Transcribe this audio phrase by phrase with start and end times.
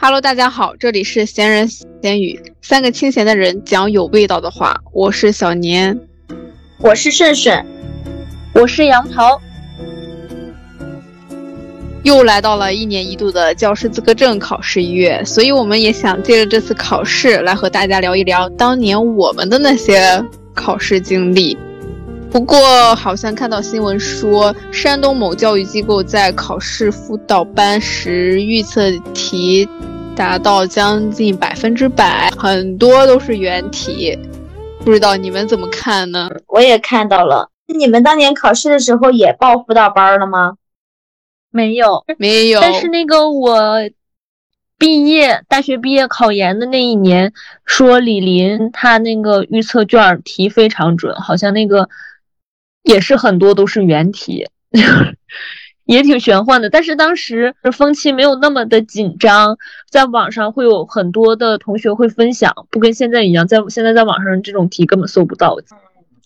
[0.00, 4.80] Hello，大家好，这里是闲人闲语，三个清闲的人讲有味道的话。
[4.92, 5.98] 我是小年，
[6.78, 7.66] 我是顺顺，
[8.54, 9.40] 我是杨桃。
[12.04, 20.24] 又来到了一年一度的教师资格证考试月，所以我们也想借着这次考试来和大家聊一聊当年我们的那些
[20.54, 21.58] 考试经历。
[22.30, 29.66] 不过，好像看到新闻说，山东某教育机构在考试辅导班时预测题
[30.14, 34.16] 达到将近百分之百，很多都是原题。
[34.84, 36.28] 不知道你们怎么看呢？
[36.46, 37.50] 我也看到了。
[37.66, 40.52] 你们当年考试的时候也报辅导班了吗？
[41.50, 42.60] 没有，没有。
[42.60, 43.80] 但是那个我
[44.78, 47.32] 毕业，大学毕业考研的那一年，
[47.64, 51.88] 说李林他那个预测卷题非常准，好像那个。
[52.88, 54.48] 也是很多都是原题，
[55.84, 56.70] 也挺玄幻的。
[56.70, 59.58] 但是当时风气没有那么的紧张，
[59.90, 65.54] 在网上会有很多的同学会分享，不跟现在一样，在现在在网上这种题根本搜不到。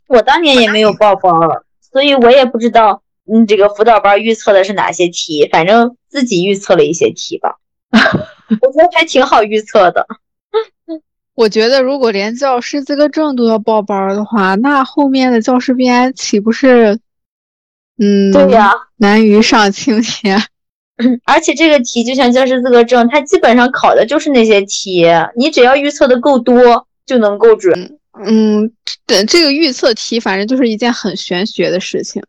[0.06, 1.32] 我当年也没有报班，
[1.92, 7.56] 所以我也不知道，嗯，这个辅导班预测的是哪些题，反正自己预测了一些题吧。
[7.90, 10.06] 我觉得还挺好预测的。
[11.34, 16.98] 我觉得，如果连教师资格证都要报班的话，那后面的教师编岂不是，
[17.98, 20.38] 嗯，对呀，难于上青天。
[21.24, 27.98] 而且这个题就像教师资格证，它基本上考的就是那些题，你只要预测的够多，就能够准。
[28.24, 28.70] 嗯，
[29.06, 32.22] 这这个预测题，反正就是一件很玄学的事情。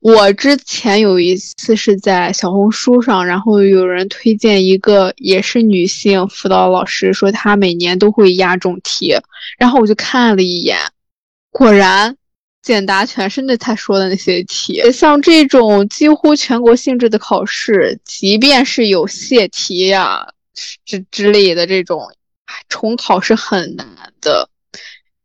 [0.00, 9.16] 我之前有一次是在小红书上，然后有人推荐一个也是女性辅导老师，说她每年都会压中题，
[9.58, 10.78] 然后我就看了一眼，
[11.50, 12.16] 果然
[12.62, 14.80] 简答全是那他说的那些题。
[14.92, 20.28] 像这种几乎全国性质的考试，即便是有泄题呀
[20.84, 22.08] 之之类的这种，
[22.68, 23.86] 重考是很难
[24.20, 24.48] 的。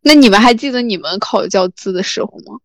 [0.02, 2.58] 那你们还记得你们考教资的时候吗？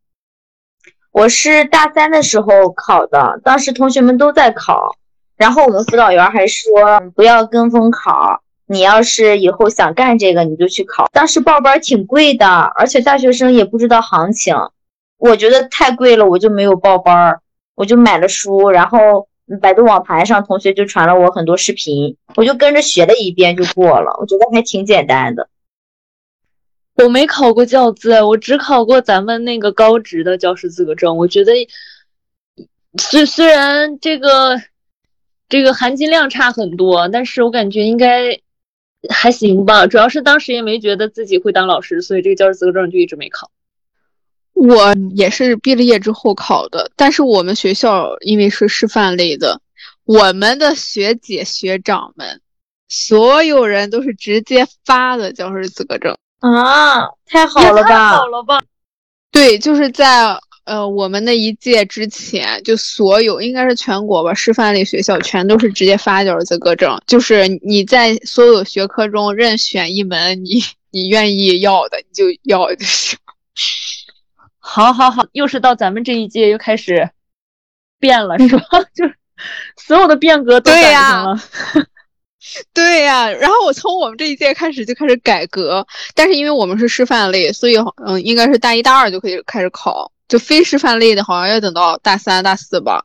[1.19, 4.95] 我是大三的时候考的，当时同学们都在考，
[5.37, 11.09] 然后我们辅导员还说不要跟风考，你要是以后想干这个，你就去考。
[11.13, 14.55] 当时报班挺贵的，而且大学生也不知道行情，
[15.19, 17.41] 我觉得太贵了，我就没有报班，
[17.75, 19.27] 我就买了书，然后
[19.61, 25.49] 百度网盘上同学就传了我很多视频，我就跟着学了一遍就过了，我觉得还挺简单的。
[27.03, 31.17] 我没考过教资，我只考过咱们那个高职的教师资格证。
[31.17, 31.53] 我觉得，
[33.01, 34.61] 虽虽然这个
[35.49, 38.41] 这个含金量差很多，但是我感觉应该
[39.09, 39.87] 还行吧。
[39.87, 43.49] 主要是当时也没觉得自己会当老师，所以这个教师资格证就一直没考。
[44.55, 49.61] 我也是毕了业之后考的，但是我们学校因为是师范类的，
[50.05, 52.41] 我们的学姐学长们，
[52.89, 56.19] 所有人都是直接发的教师资格证。
[56.41, 57.89] 啊，太好了吧！
[57.89, 58.61] 太好了吧！
[59.33, 73.19] 对，就是在呃我们那一届之前，就所有应该是全国吧，师范类学校全都是直接发教师资格证，就是你在所有学科中任选一门你你愿意要的，你就要就行。
[74.61, 77.11] 好，好，好，又是到咱们这一届又开始
[77.99, 78.65] 变了，是吧？
[78.95, 79.17] 就是
[79.77, 81.41] 所有的变革都赶上了。
[82.73, 87.77] 对呀，然后我从我们这一届开始就开始改革，但是因为我们是师范类，所以
[88.07, 93.05] 嗯，应该是大一大二就可以开始考，就非师范类的好像要等到大三大四吧。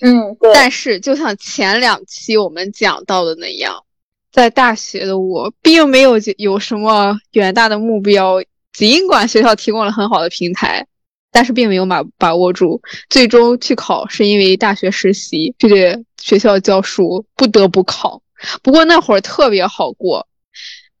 [0.00, 0.52] 嗯，对。
[0.54, 3.84] 但是就像前两期我们讲到的那样，
[4.32, 10.86] 在大学的我并没有有什么远大的目标，尽管学校提供了很好的平台，
[11.30, 12.80] 但是并没有把把握住。
[13.10, 18.20] 最终去考是因为大学实习这个学校教书不得不考。
[18.62, 20.26] 不过那会儿特别好过，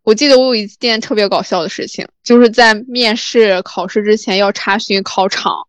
[0.02, 5.66] 我记得我有一件特别搞笑的事情，就是在面试考试之前要查询考场，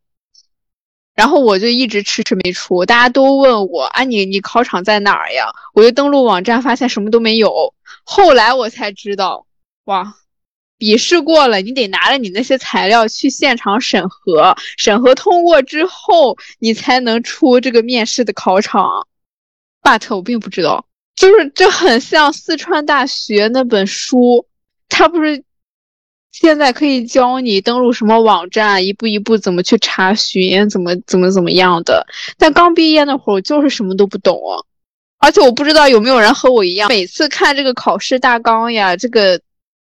[1.15, 5.47] 然后我就一直迟迟没出，大家都问我啊，你你考场在哪儿呀？
[5.73, 7.73] 我就登录网站，发现什么都没有。
[8.03, 9.45] 后来我才知道，
[9.85, 10.15] 哇，
[10.77, 19.07] 笔试过了，你得拿着你那些材料去现场审核，审核通过之后，你才能出这个面试的考场。
[19.81, 20.85] But 我并不知道。
[21.15, 24.45] 就是这很像四川大学那本书，
[24.89, 25.43] 它不是
[26.31, 32.05] 现在可以教你登录什么网站，一步一步怎么去查询，怎么怎么怎么样的。
[32.37, 34.41] 但刚毕业那会儿，我就是什么都不懂，
[35.19, 39.39] 而且我不知道有没有人和我一样，每次看这个考试大纲呀，这个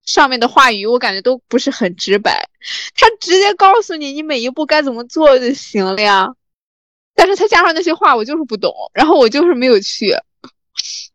[0.05, 2.47] 上面的话语，我感觉都不是很直白，
[2.95, 6.29] 他直接告诉你你每一步该怎么做就行了呀。
[7.15, 10.15] 但是他加上那些话，我就是不懂，然后我就是没有去。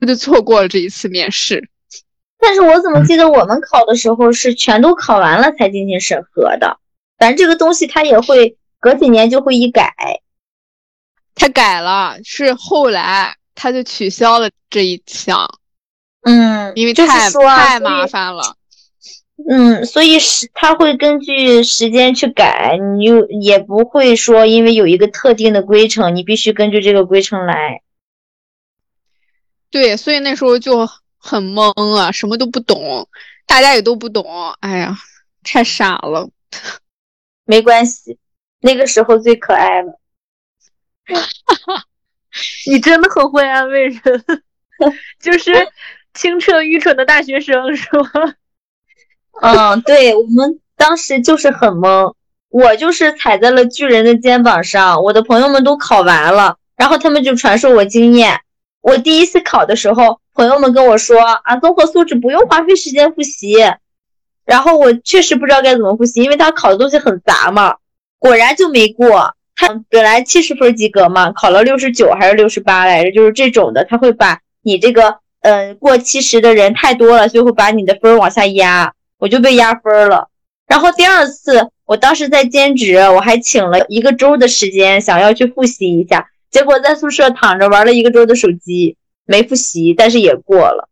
[0.00, 1.68] 我就错过了这一次面试。
[2.38, 6.78] 但是我怎么记得我们考的时候是全都考完了才进行审核的？
[7.18, 9.94] 反正这个东西它也会隔几年就会一改。
[11.34, 15.48] 他改了，是后来他就取消了这一项，
[16.22, 18.56] 嗯，因为就是太太麻烦了。
[19.48, 27.82] 嗯，所以是他会根据时间去改，你就也不会说因为有一个特定的规程，你必须根据这个规程来。
[29.70, 30.88] 对，所以那时候就
[31.18, 33.08] 很懵啊，什么都不懂，
[33.46, 34.24] 大家也都不懂。
[34.60, 34.96] 哎呀，
[35.44, 36.28] 太傻了。
[37.44, 38.18] 没关系，
[38.60, 40.00] 那个时候最可爱了。
[42.66, 44.24] 你真的很会安慰人，
[45.20, 45.52] 就是
[46.14, 48.34] 清澈愚蠢的大学生是吗？
[49.42, 52.14] 嗯，对，我们当时就是很懵，
[52.48, 58.40] 我就是踩在了巨人的肩膀上，我的朋友们都考完了，然后他们就传授我经验。
[58.80, 63.56] 我第一次考的时候，朋友们跟我说啊，综合素质不用花费时间复习，
[64.44, 67.76] 然后我确实不知道该怎么复习，因为他考的东西很杂嘛，
[68.18, 69.34] 果然就没过。
[69.56, 78.94] 他本来七十分及格嘛，考了六十九还是六十八来着，就是这种的，他会把你这个呃过七十的人太多了，所以会把你的分往下压。
[79.18, 80.28] 我就被压分了。
[80.66, 90.88] 然后第二次，我当时在兼职，我还请了一个周的时间，想要去复习一下，结果在宿舍躺着玩了一个周的手机，没复习，但是也过了。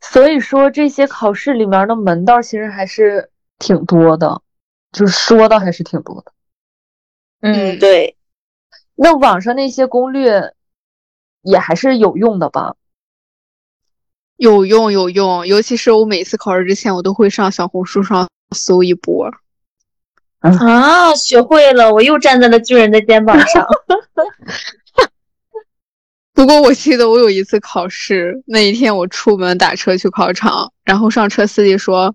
[0.00, 4.40] 所以说这些考试里面的门道其实还是挺多的，
[4.92, 6.32] 就是说的还是挺多的。
[7.40, 8.16] 嗯，嗯对，
[8.94, 10.54] 那网上那些攻略
[11.42, 12.74] 也还是有用的吧？
[14.36, 19.28] 有用有用，尤其是我每次考试之前，我都会上小红书上搜一波。
[20.38, 23.66] 啊，学会了，我又站在了巨人的肩膀上。
[26.38, 32.14] 不过我记得我有一次考试，那一天我出门打车去考场，然后上车司机说：“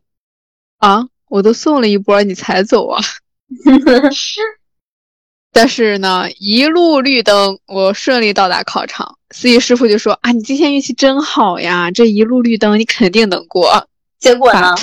[0.80, 3.04] 啊，我都送了一波，你才走啊！”
[5.52, 9.18] 但是呢，一路绿灯，我顺利到达考场。
[9.32, 13.90] 司机师傅就说：“啊，你今天运气真好呀，这一路绿灯，你肯定能过。
[14.20, 14.74] 结果呢？”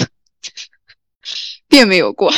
[1.66, 2.30] 并没有过。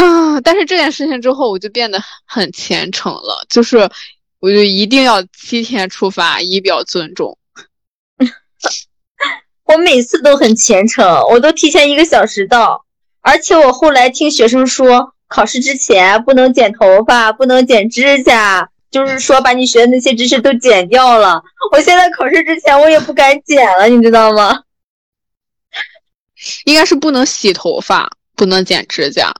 [0.00, 0.40] 啊！
[0.40, 3.90] 但是这件事情之后，我就变得很虔诚了，就是
[4.38, 7.36] 我就一定要七天出发，以表尊重。
[9.64, 12.86] 我每次都很虔诚，我都提前一个小时到，
[13.20, 21.42] 而且我后来听学生说，考试之前不能剪头发，不能剪指甲，就是说把你学的那些知识都剪掉了。
[21.72, 24.62] 我现在考试之前我也不敢剪了，你知道吗？
[26.64, 29.34] 应该是不能洗头发，不能剪指甲，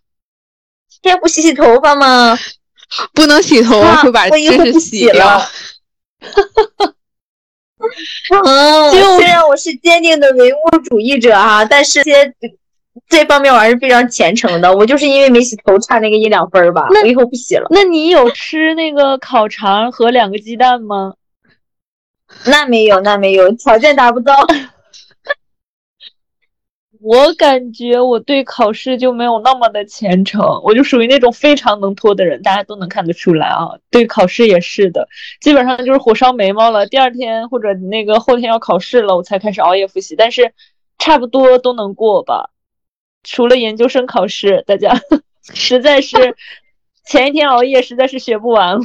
[1.02, 2.37] 天不洗洗头发吗？
[3.14, 5.49] 不能洗头啊会把我以后不知识洗掉洗了。
[8.44, 12.35] 嗯，虽然我是坚定的唯物主义者哈、但是这些
[13.08, 14.76] 这方面我还是非常虔诚的。
[14.76, 17.69] 我就是因为没洗头差那个一两分儿吧，我以后不洗了。
[17.70, 21.14] 那你有吃那个烤肠和两个鸡蛋吗？
[22.44, 24.35] 那没有，那没有，条件达不到。
[27.02, 33.70] 我感觉我对考试就没有那么的虔诚，我就属于那种非常能拖的人，大家都能看得出来啊。
[33.91, 35.08] 对考试也是的，
[35.41, 40.52] 基本上就是火烧眉毛了，第二天或者那个后天要考试了，我才开始熬夜复习，但是
[40.99, 42.50] 差不多都能过吧。
[43.23, 44.95] 除了研究生考试，大家
[45.54, 46.37] 实在是
[47.07, 48.83] 前一天熬夜，实在是学不完了。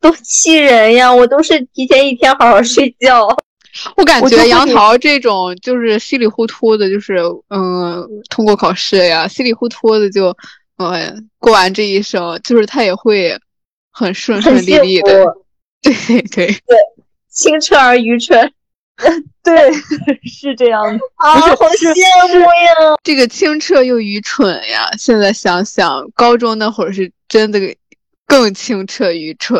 [0.00, 1.12] 多气人呀！
[1.14, 3.28] 我都是提前一天好好睡觉。
[3.96, 10.36] 我感觉杨桃这种就是稀里糊涂的，就是嗯，通过考试呀，稀里糊涂的就
[10.78, 13.38] 嗯过完这一生，就是他也会
[13.90, 15.24] 很顺顺利利的。
[15.82, 16.56] 对，对对，
[17.30, 18.52] 清澈而愚蠢
[19.42, 19.72] 对，
[20.28, 20.98] 是这样的。
[21.16, 22.98] 啊，好羡慕呀！
[23.02, 24.90] 这个清澈又愚蠢呀！
[24.98, 27.58] 现在想想，高中那会儿是真的
[28.26, 29.58] 更清澈愚蠢。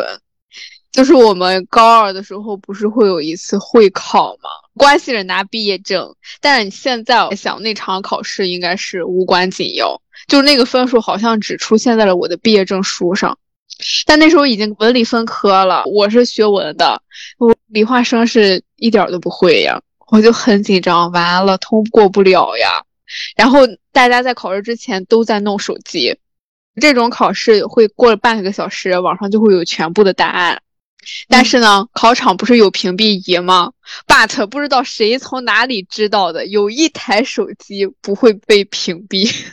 [0.91, 4.49] 就是我们高二的时候，不是会有一次会考吗？
[4.77, 6.13] 关系着拿毕业证。
[6.41, 13.37] 但是你现在我想，那场考试应该是无关紧要，就是那个分数好像只出现在了我的毕业证书上。
[14.05, 17.01] 但那时候已经文理分科了，我是学文的，
[17.37, 19.81] 我理化生是一点都不会呀，
[20.11, 22.83] 我就很紧张，完了通过不了呀。
[23.35, 23.59] 然后
[23.91, 26.17] 大家在考试之前都在弄手机，
[26.81, 30.61] 这种考试会过了半个小时，网上就会有全部的答案。
[31.27, 33.71] 但是呢，考场不是有屏蔽仪吗
[34.05, 39.45] ？but 不知道谁从哪里知道的，有一台手机不会被屏蔽。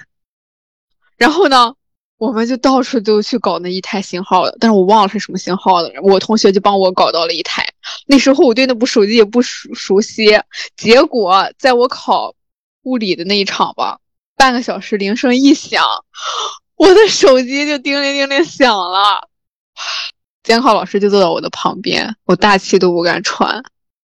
[1.17, 1.75] 然后呢，
[2.19, 5.93] 我们就到处都去搞那一台型号的，但是我忘了是什么型号的。
[6.03, 7.67] 我同学就帮我搞到了一台。
[8.07, 10.39] 那时候我对那部手机也不熟熟悉，
[10.77, 12.35] 结果在我考
[12.83, 13.99] 物理的那一场吧，
[14.37, 15.85] 半个小时铃声一响，
[16.77, 19.29] 我的手机就叮铃叮铃响了。
[20.49, 23.63] 监考老师就坐在我的旁边，我大气都不敢喘，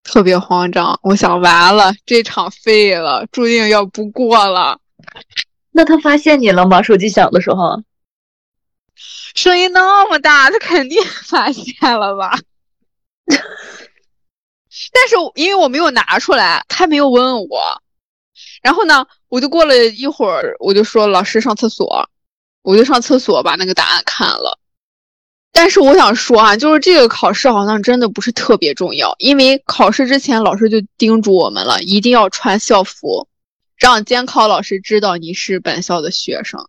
[0.01, 0.97] 特别慌张。
[1.03, 4.79] 我想完了，这场废了，注定要不过了。
[5.71, 6.81] 那他发现你了吗？
[6.81, 7.83] 手机响的时候？
[9.35, 12.39] 声音那么大，他肯定 发现了吧？
[13.27, 17.81] 但是因为我没有拿出来，他没有问我。
[18.63, 22.09] 然后呢，我就过了一会儿，我就说老师上厕所，
[22.61, 24.57] 我就上厕所把那个答案看了。
[25.51, 33.27] 但是我想说啊，就是这个考试好像真的不是特别重要，因为考试之前老师就叮嘱我们了，一定要穿校服，
[33.75, 36.67] 让监考老师知道你是本校的学生。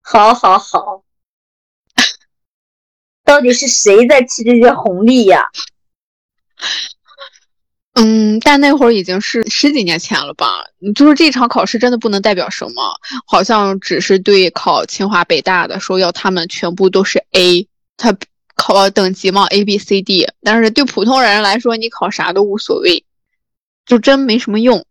[0.00, 1.02] 好，好，好。
[3.24, 5.44] 到底是谁在吃这些红利呀？
[7.94, 10.64] 嗯，但那会儿已经是十几年前了吧？
[10.94, 17.68] 就是这场考试真的不能代表什么，好像只是对考清华北大的说要他们全部都是 A，
[18.02, 18.16] 他
[18.56, 23.04] 考等级嘛 A B C D，但是对普通人来说，你考啥都无所谓，
[23.86, 24.84] 就真没什么用。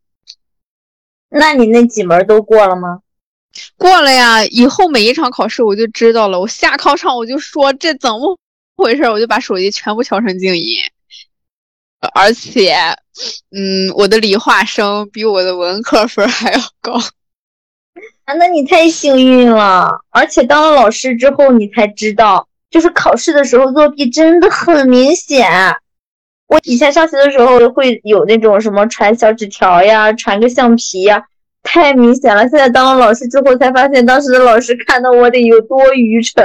[1.28, 3.02] 那你那几门都过了吗？
[3.76, 6.40] 过了呀，以后每一场考试我就知道了。
[6.40, 8.40] 我下考场我就说这怎么
[8.78, 10.78] 回事，我就把手机全部调成静音。
[12.14, 12.74] 而且，
[13.52, 16.94] 嗯，我的理化生比我的文科分还要高。
[18.24, 20.02] 啊，那你太幸运了。
[20.10, 25.48] 而且当了老师之后，你才知道，就是考试的时候作弊真的很明显。
[26.48, 31.26] 我以前上学的时候会有那种什么传小纸条呀，传个橡皮呀。
[31.64, 32.42] 太明显了！
[32.50, 36.44] 现在当了老师之后，才发现当时的老师看到我得有多愚蠢。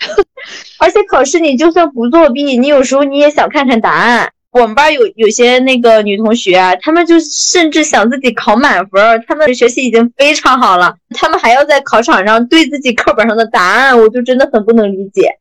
[0.80, 4.32] 而且考试你就算不作弊，你有时候你也想看看答案。
[4.50, 9.24] 我们班有有些那个女同学，她们就甚至想自己考满分。
[9.28, 15.38] 她们学习已经非常好了，她们还要在考场上对自己课本上的答案，我就真的很不能理解。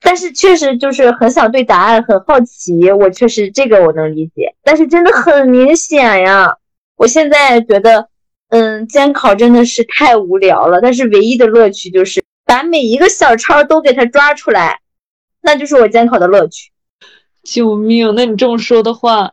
[0.00, 4.54] 但是确实就是很想对答案很好奇，我确实这个我能理解。
[4.62, 6.56] 但是真的很明显呀。
[6.96, 8.08] 我现在觉得，
[8.48, 10.80] 嗯，监考真的是太无聊了。
[10.80, 14.80] 但是唯一的乐趣就是把每一个小抄都给它抓出来，
[15.40, 16.70] 那就是我监考的乐趣。
[17.42, 18.14] 救命！
[18.14, 19.32] 那你这么说的话，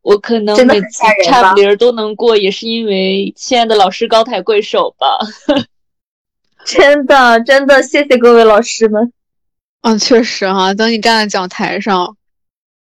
[0.00, 5.18] 我可能每次差不离都能过，也是因为亲爱的老师高抬贵手吧。
[6.66, 9.12] 真的，真的，谢谢各位老师们。
[9.82, 12.16] 嗯，确实哈，等你站在讲台上。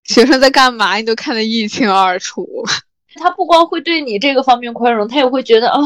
[0.04, 0.94] 学生在干嘛？
[0.96, 2.46] 你都看得一清二楚。
[3.16, 5.80] 他不光会对你这个方面宽容，他也会觉得啊，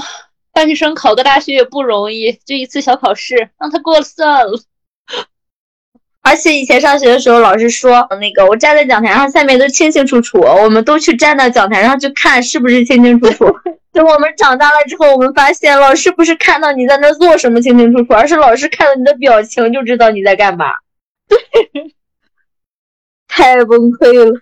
[0.53, 4.61] 大学生考个大学也不容易，就一次小考试，让他过了算了。
[6.21, 13.47] 而且以前上学的时候，老师说那个我站在讲台上，下面都清清楚楚，我们都去站到讲台上去看是不是清清楚楚。
[13.93, 20.67] 等我们长大了之后，我们发现老师不是看到你在那做什么清清楚楚，而是老师看到你的表情就知道你在干嘛。
[21.29, 21.39] 对。
[23.27, 24.41] 太崩溃了，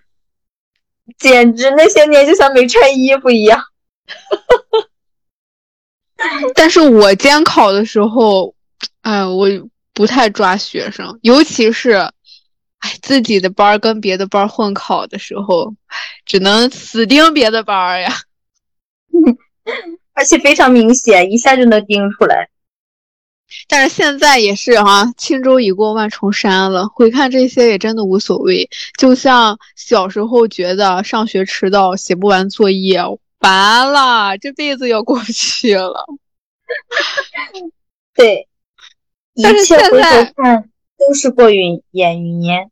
[1.19, 3.61] 简直那些年就像没穿衣服一样。
[6.55, 8.55] 但是我监考的时候，
[9.01, 9.47] 哎，我
[9.93, 11.91] 不太抓学生，尤其是，
[12.79, 15.75] 哎，自己的班跟别的班混考的时候，
[16.25, 18.11] 只能死盯别的班呀。
[20.13, 22.49] 而且非常明显，一下就能盯出来。
[23.69, 26.87] 但是现在也是哈，轻舟已过万重山了。
[26.89, 28.69] 回看这些也真的无所谓。
[28.97, 32.99] 就像小时候觉得上学迟到、写不完作业，
[33.39, 36.05] 完了，这辈子要过不去了。
[38.13, 38.49] 对，
[39.41, 42.69] 但是现在看都是过云烟云烟。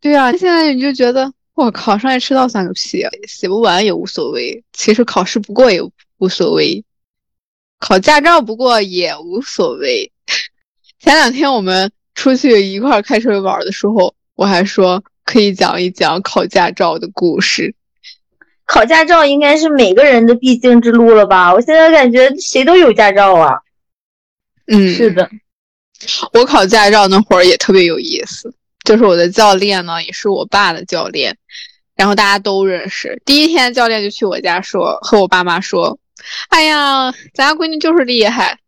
[0.00, 4.64] 对啊，现在你就觉得我考上也迟到算个屁，写不完也无所谓。
[4.72, 5.80] 其实考试不过也
[6.18, 6.84] 无所谓。
[7.78, 10.10] 考驾照不过也无所谓。
[10.98, 17.74] 前两天我们出去一块开车玩的时候，我还说可以讲一讲考驾照的故事。
[18.64, 21.52] 考驾照应该是每个人的必经之路了吧？
[21.52, 23.58] 我现在感觉谁都有驾照啊。
[24.68, 25.28] 嗯，是的。
[26.32, 28.54] 我考驾照那会儿也特别有意思，
[28.84, 31.36] 就是我的教练呢也是我爸的教练，
[31.94, 33.20] 然后大家都认识。
[33.24, 35.98] 第一天教练就去我家说，和我爸妈说。
[36.50, 38.60] 哎呀，咱家闺女就是厉害，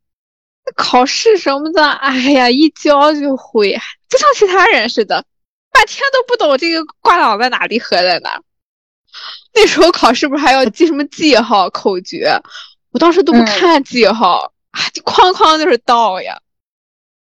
[0.75, 3.78] 考试什么的，哎呀，一教就会，
[4.09, 5.25] 不像其他人似的，
[5.71, 8.40] 半天都不懂这个挂档在哪里，合在哪。
[9.52, 12.37] 那时候考试不是还要记什么记号、口诀？
[12.90, 16.40] 我当时都不看记号，啊，就哐哐就是倒呀。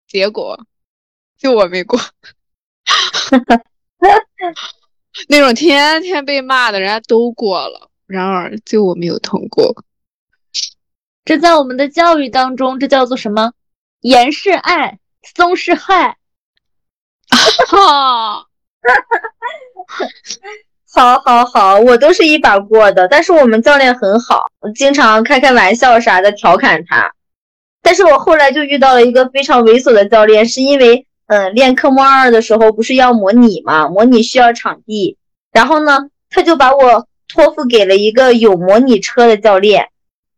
[0.06, 0.66] 结果
[1.38, 1.98] 就我没过，
[5.28, 9.84] 那种天天被骂的人家都过了，然而就我没有通过。
[11.24, 13.52] 这在我们的教育当中，这叫做什么？
[14.00, 14.98] 严是爱，
[15.36, 16.16] 松是害。
[17.66, 18.46] 哈，
[20.94, 27.12] 好，好，好，我都是一把过的，但是我们教练很好，经常开开玩笑啥的调侃他。
[27.82, 35.16] 但是我后来就遇到了一个非常猥琐的教练，是因为，嗯，练科目二的时候不是要模拟嘛，模拟需要场地，
[35.52, 39.88] 然后呢，他就把我托付给了一个有模拟车的教练，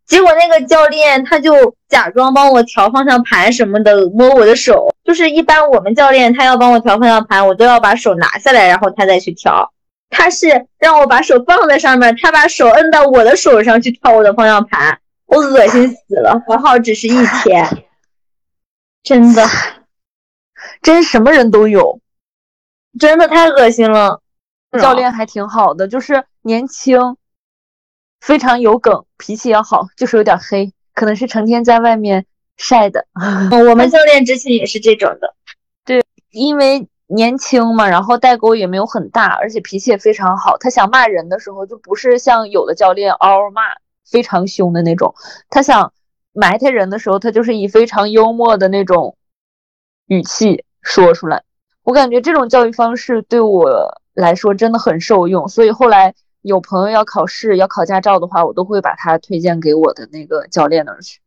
[0.07, 9.73] 结果那个教练他就假装帮我调方向盘什么的，摸我的手，就是一般我们教练他要帮我调方向盘，我都要把手拿下来，然后他再去调，
[10.11, 14.99] 他是让我把手放在上面，他把手摁到我的手上去调我的方向盘。
[15.27, 17.85] 我恶心死了，还好只是一天，
[19.05, 19.47] 真的，
[20.83, 22.01] 真什么人都有，
[22.99, 24.23] 真的太恶心了。
[24.81, 27.17] 教练还挺好的，就是年轻，
[28.21, 33.07] 非常有梗，脾气也好，就是有点黑，可能是成天在外面晒的。
[33.69, 35.35] 我们教练之前也是这种的，
[35.85, 40.57] 对，因为年轻嘛，然后代沟也没有很大，而且脾气也非常好。
[40.59, 43.63] 他想骂人的时候，就不是像有的教练嗷嗷骂。
[44.11, 45.15] 非常凶的那种，
[45.51, 45.93] 他想
[46.33, 49.17] 埋汰人的时候，他就是以非常幽默的那种
[50.07, 51.43] 语气说出来。
[51.83, 61.21] 我感觉这种教育方式对我来说真的很受用，所以后来有朋友要考试、要考驾照的话，我都会把他推荐给我的那个教练那儿去。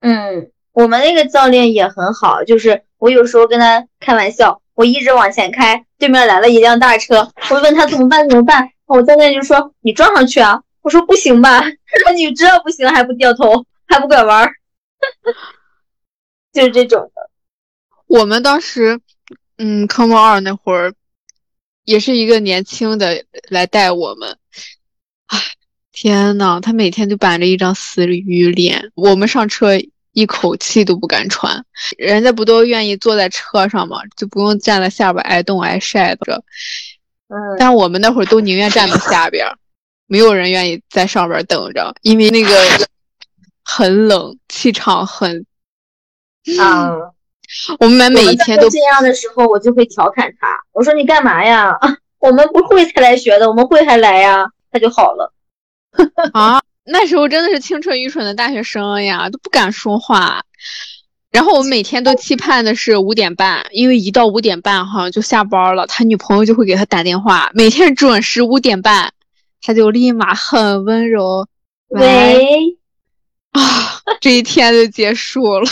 [0.00, 10.62] 嗯，我们那个教练也很好，就是我有时候跟他开玩笑，我一直往前开，对面来了一辆大车，我问他怎么办怎么办，我教练就说你撞上去啊。
[10.82, 11.60] 我说不行吧？
[11.60, 11.68] 他
[12.02, 14.48] 说你知道不行还不掉头，还不拐弯，
[16.54, 17.29] 就是这种的。
[18.10, 19.00] 我们当时，
[19.56, 20.92] 嗯，科目二那会儿，
[21.84, 24.36] 也是一个年轻的来带我们。
[25.26, 25.38] 唉，
[25.92, 29.78] 天呐，他每天就板着一张死鱼脸，我们上车
[30.10, 31.64] 一口气都不敢喘。
[31.98, 34.00] 人家不都愿意坐在车上吗？
[34.16, 36.42] 就不用站在下边挨冻挨晒的。
[37.28, 39.46] 嗯，但我们那会儿都宁愿站在下边。
[40.08, 42.50] 没有人愿意在上边等着，因为那个
[43.62, 45.46] 很冷，气场很
[46.58, 46.90] 啊。
[47.80, 51.76] 我们每一天都这样的时候，我就会调侃他，我说你干嘛呀？
[52.18, 54.46] 我们不会才来学的，我们会还来呀？
[54.70, 55.32] 他就好了。
[56.32, 60.42] 啊，那时候真的是青春愚蠢的大学生呀，都不敢说话。
[61.30, 69.12] 然后我每天都期盼的是五点半，因为一到五点半好像就下班了，他女朋友就会给他打电话，每天准时五点半。
[69.62, 71.46] 他就立马很温柔，
[71.88, 72.78] 喂，
[73.52, 73.60] 啊，
[74.18, 75.66] 这一天就结束了。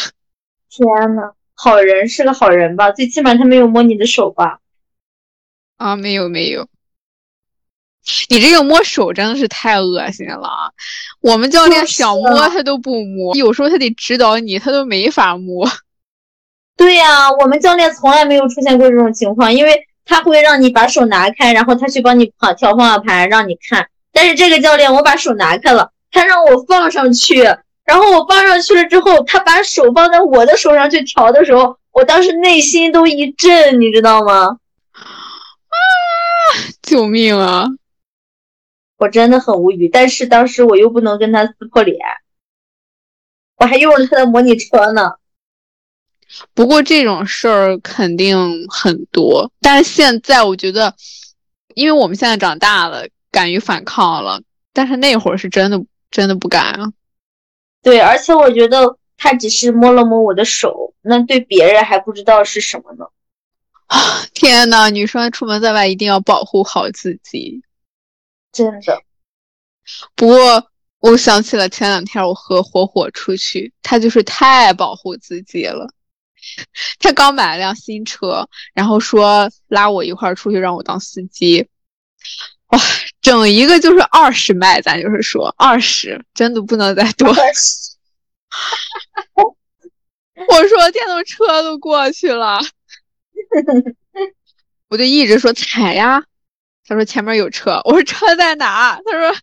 [0.68, 1.22] 天呐，
[1.60, 2.92] 好人是个好人吧？
[2.92, 4.60] 最起码他没有摸你的手吧？
[5.76, 6.68] 啊，没有没有。
[8.28, 10.72] 你这个摸手真的是太恶心了。
[11.20, 15.68] 我们教练想摸他都不摸，有时候他得指导你，他都没法摸。
[16.76, 19.84] 对呀，我们教练从来没有出现过这种情况，因为。
[20.10, 23.90] 他会让你把手拿开，然后他去帮你跑调方向盘，让你看。
[24.10, 27.44] 但是这个教练，我把手拿开了，他让我放上去，
[27.88, 34.59] 然后我放上去了之后，他把手放在我的手上去调的时候，我当时内心都一震，你知道吗？
[34.92, 35.74] 啊！
[36.83, 37.64] 救命啊！
[38.98, 41.96] 我真的很无语，但是当时我又不能跟他撕破脸，
[43.57, 45.12] 我还用了他的模拟车呢。
[46.53, 50.94] 不过这种事儿肯定很多，但是现在我觉得，
[51.74, 54.42] 因为我们现在长大了，敢于反抗了，
[54.74, 56.92] 但是那会儿是真的真的不敢啊。
[57.82, 63.06] 对，而且我觉得他只是摸了摸我的手，那对别人还不知道是什么呢。
[63.86, 67.62] 啊，天呐，女生出门在外一定要保护好自己，
[68.52, 69.02] 真的。
[70.14, 75.88] 不过我想起了前两天我和火火出去，他就是太保护自己了。
[77.00, 81.68] 他刚买了辆新车，然后说拉我一块儿出去，让我当司机。
[82.68, 82.78] 哇，
[83.28, 87.28] 整一个就是二十迈，咱就是说二十，真的不能再多。
[90.48, 92.58] 我说电动车都过去了，
[94.88, 96.24] 我就一直说踩呀。
[96.86, 98.98] 他说前面有车，我说车在哪？
[99.04, 99.36] 他说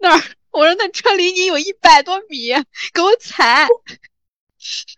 [0.00, 0.22] 那儿。
[0.50, 2.52] 我说那车离你有一百多米，
[2.92, 3.66] 给我踩。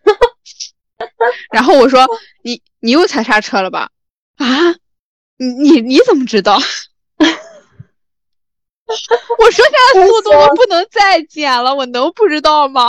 [1.49, 2.05] 然后我说
[2.43, 3.89] ：“你你又踩刹车了吧？
[4.35, 4.75] 啊，
[5.37, 6.59] 你你你怎么知道？”
[9.37, 12.87] 我说：“现在速度我不能再减了，我能不知道吗？”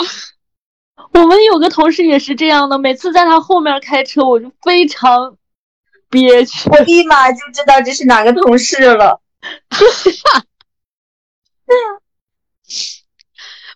[1.13, 5.37] 我们有个同事也是这样的，每次在他后面开车，我就非常
[6.11, 6.69] 憋屈。
[6.71, 9.21] 我立马就知道这是哪个同事了。
[11.67, 11.83] 对呀。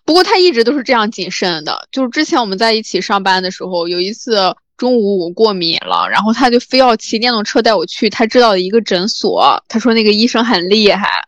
[0.05, 1.87] 不过他一直都是这样谨慎的。
[1.91, 9.63] 就是之前我们在一起上班的时候，有一次中午我过敏了，然后他就非要骑电动车带我去他知道的一个诊所。
[9.69, 11.25] 他说那个医生很厉害。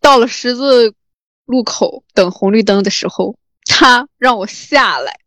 [0.00, 0.94] 到了十字
[1.44, 5.20] 路口等红绿灯的时候，他让我下来，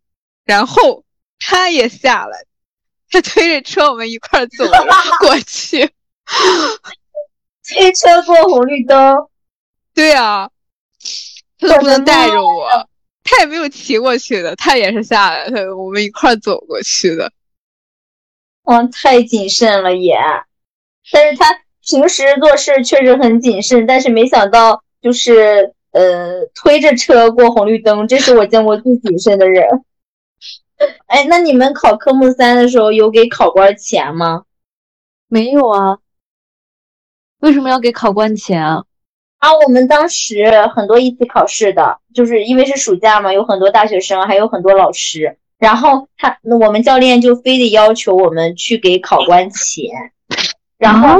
[0.45, 1.04] 然后
[1.39, 2.45] 他也下来，
[3.10, 4.65] 他推着车我们一块走
[5.19, 5.91] 过去。
[7.67, 9.27] 推车过红绿灯？
[9.93, 10.49] 对啊。
[11.58, 12.89] 他都不能带着我，
[13.23, 17.32] 他也没有骑过去的，他也是下来，他我们一块走过去的。
[18.63, 20.15] 哇，太谨慎了也，
[21.12, 21.45] 但是他
[21.87, 29.83] 平时做事确实很谨慎，但是没想到就是呃推着车过红绿灯，这是我见过最谨慎的人。
[31.07, 34.43] 哎，那你们考科目三的时候有给考官钱吗？
[35.27, 35.97] 没有啊，
[37.39, 38.83] 为什么要给考官钱啊？
[39.37, 45.37] 啊，我们当时很多一起考试的，就是因为是暑假嘛，有很多大学生，还有很多老师。
[45.57, 49.85] 然后他，我们教练就非得要求我们去给考官钱。
[50.77, 51.19] 然后，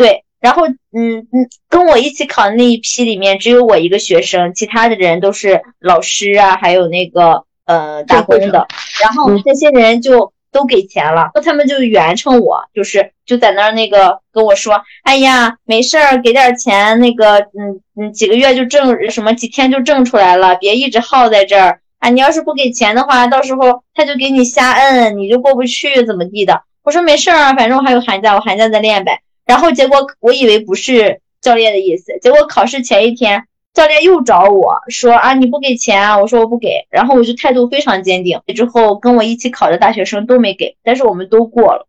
[0.00, 8.66] 对，然后，嗯嗯，跟我一起考的那一批里面只有我一个学生，其他的人都是老师啊，还有那个呃打工的。
[9.02, 10.32] 然后这些人就。
[10.52, 22.10] 都给钱了，他们就圆称我，就是就在那儿那个跟我说，哎呀，没事儿，给点钱，那个，嗯嗯，几个月就挣什么，几天就挣出来了，别一直耗在这儿啊！
[22.10, 26.62] 你要是不给钱的话，到时候他就给你瞎摁，你就过不去，怎么地的？
[26.82, 29.20] 我说没事儿啊，反正我还有寒假，我寒假再练呗。
[29.50, 33.48] 然后结果我以为不是教练的意思，结果考试前一天。
[33.72, 36.18] 教练又找我说啊，你不给钱啊？
[36.20, 38.40] 我说我不给，然后我就态度非常坚定。
[38.54, 41.88] 之后跟我一起考的大学生都没给，但是我们都过了。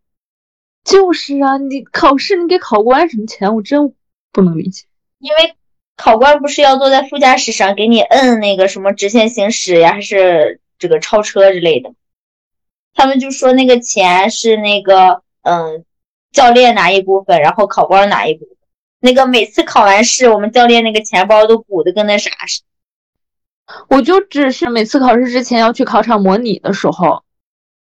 [0.84, 3.54] 就是啊，你考试你给考官什么钱？
[3.54, 3.94] 我真
[4.32, 4.86] 不能理解。
[5.20, 5.54] 因为
[5.96, 11.92] 考官不是要坐在副驾驶上给你摁那个什么直线行驶呀，还是这个超车之类的？
[12.94, 15.84] 他们就说那个钱是那个嗯，
[16.32, 18.56] 教练拿一部分，然后考官拿一部分。
[19.00, 22.66] 那个每次考完试，我们教练那个钱包都鼓的跟那啥似的。
[23.88, 27.22] 我就只是每次考试之前要去考场模拟的时候，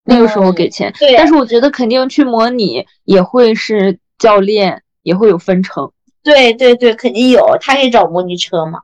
[0.04, 0.92] 那个时候给钱。
[0.98, 1.16] 对。
[1.16, 5.92] 但是我觉得肯定去模拟也会是教练也会有分成。
[6.22, 8.82] 对对对，肯定有，他可以找模拟车嘛。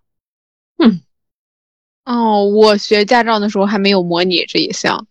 [0.79, 1.01] 嗯。
[2.05, 5.07] 哦，我学驾照的时候还没有模拟这一项。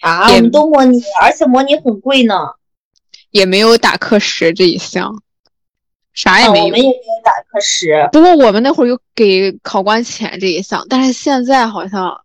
[0.00, 2.34] 啊，我们都模拟，而且模拟很贵呢。
[3.30, 5.22] 也没有打课时这一项。
[6.14, 8.08] 啥也没有，我们也没有打课时。
[8.10, 12.22] 不过我们那会儿有给考官钱这一项，但是现在好像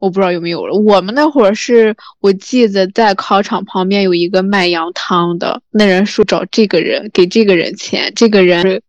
[0.00, 0.74] 我不知道有没有了。
[0.76, 8.82] 我们那会儿是我记得在考场旁边有一个卖羊汤的，那人说找这个人给这个人钱，这个人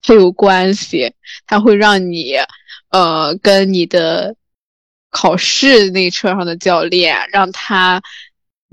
[0.00, 1.12] 他有关系，
[1.46, 2.34] 他会让你
[2.88, 4.36] 呃跟你的
[5.10, 8.00] 考试那车上的教练，让他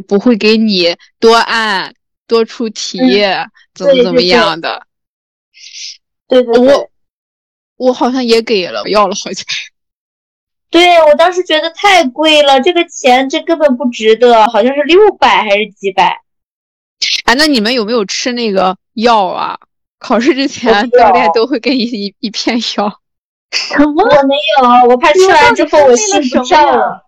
[0.07, 1.93] 不会给你多按
[2.27, 2.99] 多出题，
[3.73, 4.85] 怎么怎么样的。
[6.27, 6.89] 对对对，我
[7.77, 9.49] 我好像也给了，要了好几百。
[10.71, 16.21] 对我当时觉得太贵了，这个钱这根本不值得，好像是六百还是几百。
[17.25, 19.59] 哎，那你们有没有吃那个药啊？
[19.99, 22.99] 考试之前教练都会给你一一片药。
[23.53, 24.03] 什么？
[24.03, 27.02] 我没有，我怕吃完之后我心不跳了。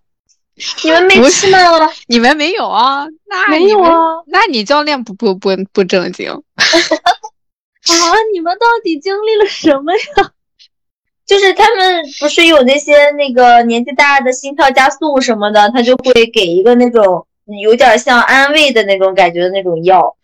[0.82, 1.58] 你们没吃吗？
[2.08, 3.06] 你们没有啊？
[3.26, 4.22] 那没有啊？
[4.26, 6.30] 那你教练不不不不正经。
[6.32, 7.94] 啊！
[8.32, 10.30] 你们到底经历了什么呀？
[11.26, 17.26] 就是他们不是有那些那个年纪大的心跳加速什么的，他就会给一个那种
[17.62, 20.16] 有点像安慰的那种感觉的那种药。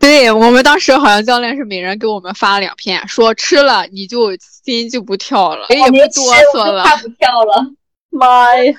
[0.00, 7.64] 对我们当时好像教练是每人给我们发了两片，说吃了你就心就不跳了，也不哆嗦了，怕不跳了。
[8.10, 8.74] 妈呀！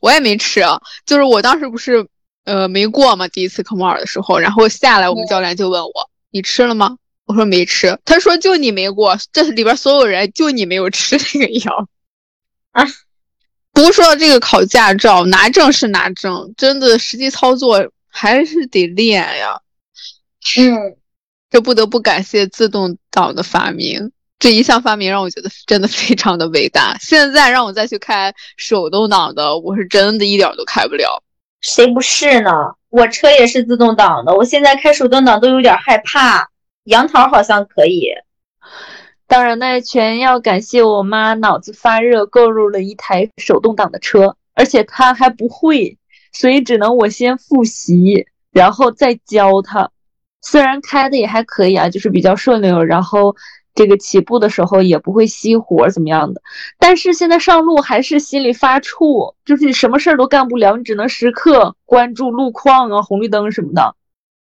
[0.00, 0.62] 我也没吃，
[1.06, 2.06] 就是我当时不是
[2.44, 6.96] 呃没过嘛，第一次科目二的时候，然后下来我们教练就问我你吃了吗？
[7.26, 11.88] 我说没吃，他说就你没过，这里边所有人就你没有吃那个药
[12.72, 12.84] 啊。
[13.72, 19.60] 不过说到这个考驾照，拿证是拿证，真的实际操作还是得练呀。
[20.58, 20.96] 嗯，
[21.50, 26.96] 这不得不感谢自动挡的发明，这一项发明让我觉得真的非常的伟大。
[26.98, 31.22] 现在让我再去开手动挡的，我是真的一点都开不了。
[31.60, 32.50] 谁不是呢？
[32.88, 36.48] 我车也是自动挡的，我现在开手动挡都有点害怕。
[36.84, 38.08] 杨桃好像可以，
[39.26, 45.98] 当然呢，全要感谢我妈脑子发热购入了一台手动挡的车，而且她还不会，
[46.32, 49.90] 所以只能我先复习，然后再教她。
[50.40, 53.36] 虽然开的也还可以啊，就是比较顺溜，然后
[53.80, 56.42] 这个起步的时候也不会熄火怎么样的，
[56.78, 63.96] 但是现在上路还是心里发怵，就是你什么事儿都干不了，你只能时刻关注路况啊、红绿灯什么的。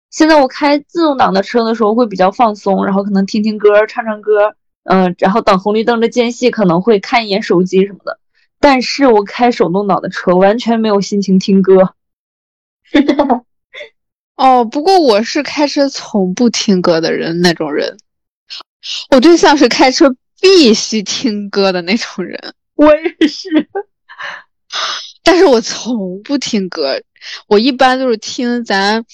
[0.10, 4.54] 现在我开自动挡的车的时候会比较放松，然后可能听听歌、唱唱歌。
[4.84, 8.20] 嗯，然后等红绿灯的间隙可能会看一眼手机什么的，
[8.60, 11.94] 但是我开手动挡的车完全没有心情听歌。
[14.36, 17.98] 哦，不过我是开车从不听歌的人那种人，
[19.10, 23.50] 我对象是开车必须听歌的那种人， 我也是，
[25.24, 27.02] 但是我从不听歌，
[27.48, 29.06] 我一般都是听咱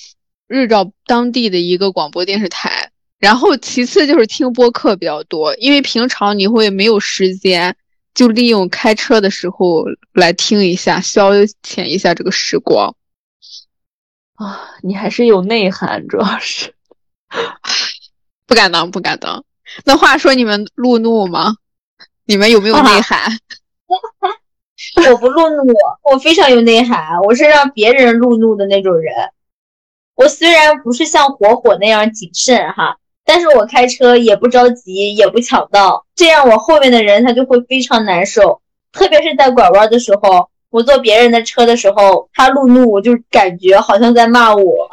[0.47, 2.91] 日照当地的一个广播电视台。
[3.19, 7.75] 然后其次就是听播客比较多，因为平常你会没有时间，
[8.13, 11.31] 就利用开车的时候来听一下，消
[11.63, 12.95] 遣一下这个时光。
[14.35, 16.75] 啊，你还是有内涵，主要是
[18.45, 19.43] 不敢当，不敢当。
[19.85, 21.55] 那话说，你们路怒吗？
[22.25, 23.19] 你们有没有内涵？
[25.09, 25.73] 我不路怒，
[26.11, 29.13] 我非常有内涵，我是让别人路怒的那种人。
[30.15, 32.97] 我虽然不是像火火那样谨慎哈。
[33.29, 38.61] 但是我开车也不着急，也不抢道，这样我后面的人他就会非常难受。
[38.93, 44.89] 特别是在拐弯的时候，我坐别人的车的时候，他路怒，我就感觉好像在骂我。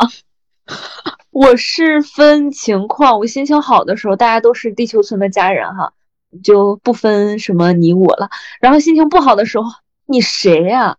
[1.35, 5.93] 我是分情况，我心情好的时候，大家都是地球村的家人哈，
[6.45, 8.31] 就不分什么你我了。
[8.61, 9.69] 然后心情不好的时候，
[10.07, 10.97] 你谁呀？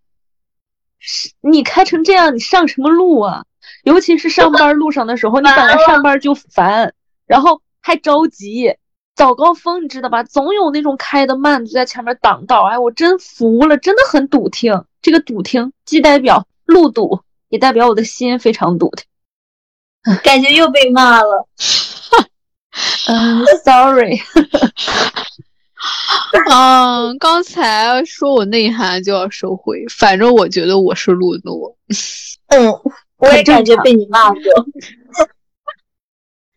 [1.00, 3.46] 是你开成这样，你上什么路啊？
[3.84, 6.94] 尤其是上班路上的时候，你本来上班就烦。
[7.26, 8.76] 然后还着急，
[9.16, 10.24] 早高峰你知道吧？
[10.24, 14.84] 总有那种开的慢就在前面挡道，哎，我真服了，真的很堵听。
[15.02, 19.06] 这个堵听既代表路堵，也代表我的心非常堵听。
[20.24, 21.48] 感觉又被骂了。
[23.08, 24.20] 嗯，sorry。
[26.50, 31.76] 嗯， 刚才说我内涵就要收回，反正我觉得我是路怒。
[32.48, 32.68] 嗯，
[33.18, 34.42] 我也感觉被你骂过。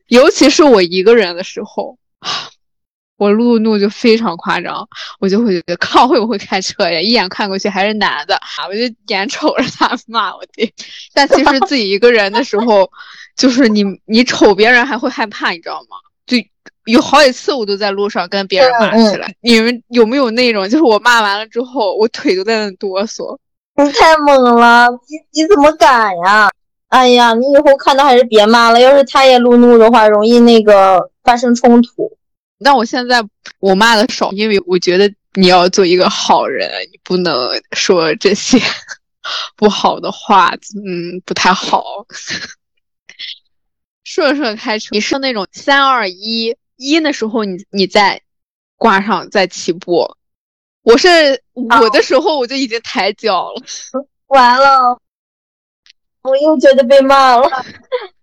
[0.08, 1.98] 尤其是我一个人的时候，
[3.18, 4.88] 我路怒就非常夸张，
[5.20, 6.98] 我就会觉得靠会不会开车呀？
[7.00, 10.72] 一眼看过去还是男的，我就眼瞅着他骂我爹。
[11.12, 12.90] 但其实自己一个人的时候，
[13.38, 15.96] 就是你你瞅别人还会害怕，你知道吗？
[16.26, 16.36] 就
[16.84, 19.34] 有好几次我都在路上跟别人骂起来。
[19.40, 23.38] 你们有没有那种，就是我骂完了之后，我腿都在那哆嗦？
[23.76, 26.50] 你太猛了，你你怎么敢呀？
[26.88, 28.80] 哎呀，你以后看到还是别骂了。
[28.80, 32.10] 要是他也路怒的话，容易那个发生冲突。
[32.64, 33.22] 但我现在
[33.60, 38.58] 我骂的少，因为我觉得你要做一个好人，你不能说这些
[39.54, 40.50] 不好的话，
[40.84, 41.84] 嗯，不太好。
[44.18, 48.20] 顺顺开车，你是那种三二一一的时候，你你再
[48.76, 50.16] 挂上再起步。
[50.82, 51.08] 我是
[51.52, 53.62] 我的时候，我就已经抬脚了，
[54.26, 54.98] 完了。
[56.22, 57.48] 我又觉得被骂了。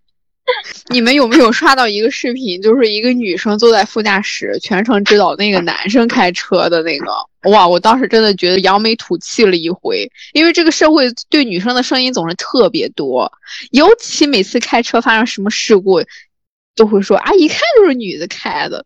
[0.92, 7.06] 你们有没有刷到一个视频，就是一个女生坐在副驾驶，全程指导那个男生开车的那个？
[7.50, 13.32] 哇，我当时真的觉得扬眉吐气了一回，因为这个社会对女生的声音总是特别多，
[13.70, 16.02] 尤其每次开车发生什么事故，
[16.74, 18.84] 都会说啊，一看就是女的开的。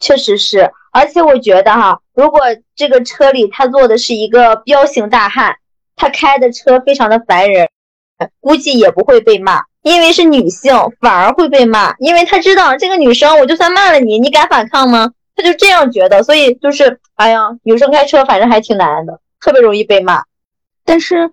[0.00, 2.40] 确实是，而且我觉得哈，如果
[2.74, 5.56] 这个车里他坐的是一个彪形大汉，
[5.96, 7.68] 他开的车非常的烦人。
[8.38, 15.10] 估计也不会被骂，因为是女性，反而会被骂，因为他知道这个女生，我就算骂了你，你敢反抗吗？
[15.34, 20.24] 他就这样觉得，所以就是，哎呀，女生开车反正还挺难的，特别容易被骂。
[20.84, 21.32] 但是，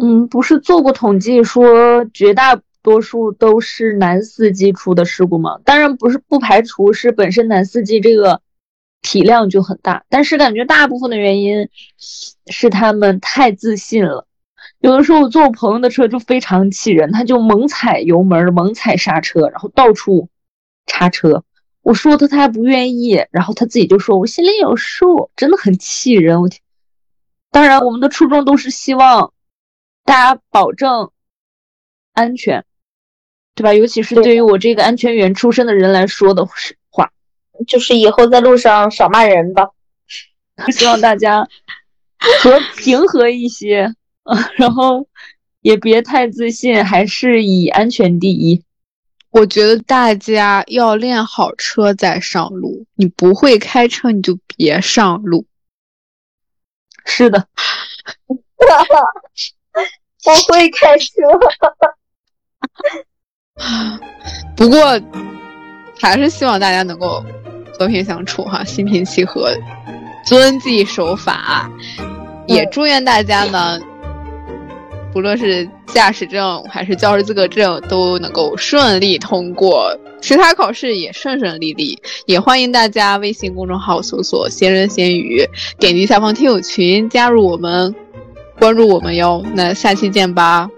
[0.00, 5.58] 嗯，不是做过统计说绝大多数都是男司机出的事故吗？
[5.64, 8.40] 当然不是，不排除是本身男司机这个
[9.02, 11.68] 体量就很大，但是感觉大部分的原因
[12.46, 14.26] 是他们太自信了。
[14.80, 20.28] 有的时候我坐我朋友的车就非常气人，他就猛踩油门，猛踩刹车，然后到处
[20.86, 21.42] 插车。
[21.88, 26.42] 我说他，他还不愿意，然后他自己就说：“我心里有数。”真的很气人。
[26.42, 26.60] 我天！
[27.50, 29.32] 当然，我们的初衷都是希望
[30.04, 31.10] 大家保证
[32.12, 32.62] 安全，
[33.54, 33.72] 对吧？
[33.72, 36.46] 尤其是对于我这个安全员出身的人来说的
[36.90, 37.10] 话，
[37.66, 39.70] 就是以后在路上少骂人吧。
[40.70, 41.48] 希望大家
[42.42, 43.94] 和平和一些。
[44.58, 45.08] 然后
[45.62, 48.62] 也别太自信，还是以安全第一。
[49.38, 55.46] 我觉得大家要练好车再上路，你不会开车你就别上路。
[57.04, 57.46] 是的，
[60.26, 61.06] 我会开车。
[64.56, 65.00] 不过，
[66.00, 67.24] 还是希望大家能够
[67.78, 69.54] 和平相处哈，心平气和，
[70.26, 71.70] 遵纪守法。
[72.48, 73.78] 也祝愿大家呢，
[75.12, 81.98] 不论是驾驶证还是教师资格证，都能够顺利通过，其他考试也顺顺利利。
[82.26, 85.48] 也欢迎大家微信公众号搜索“闲人闲语”，
[85.80, 87.94] 点击下方听友群加入我们，
[88.58, 89.44] 关注我们哟。
[89.54, 90.68] 那下期见吧，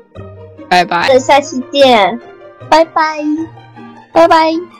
[0.68, 1.18] 拜拜。
[1.18, 2.18] 下期见，
[2.68, 3.18] 拜拜，
[4.12, 4.79] 拜拜。